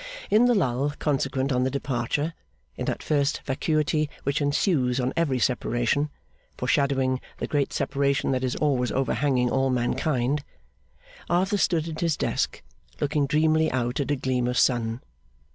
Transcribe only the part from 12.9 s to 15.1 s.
looking dreamily out at a gleam of sun.